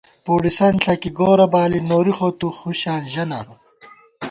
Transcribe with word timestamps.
پُڑِسنت 0.23 0.77
ݪَکی 0.83 1.09
گورہ 1.17 1.47
بالی 1.53 1.79
نوری 1.89 2.13
خو 2.17 2.27
تُو 2.39 2.47
ہُشاں 2.59 2.99
ژَہ 3.11 3.23
نا 3.29 3.39